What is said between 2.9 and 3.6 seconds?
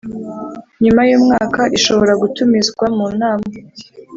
munama